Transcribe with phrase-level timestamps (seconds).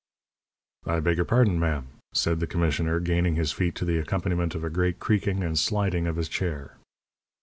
[0.87, 4.63] "I beg your pardon, ma'am," said the commissioner, gaining his feet to the accompaniment of
[4.63, 6.77] a great creaking and sliding of his chair.